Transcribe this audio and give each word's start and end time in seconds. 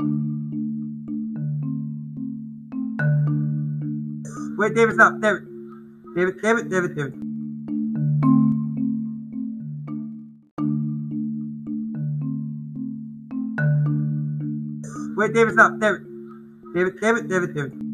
Wait, 0.00 0.08
David, 4.74 4.94
stop. 4.94 5.12
David. 5.20 5.42
David, 6.16 6.34
David, 6.42 6.70
David, 6.70 6.96
David. 6.96 7.14
Wait, 15.16 15.34
David, 15.34 15.54
stop. 15.54 15.72
David. 15.80 16.02
David, 16.74 16.94
David, 17.00 17.28
David, 17.28 17.54
David. 17.54 17.93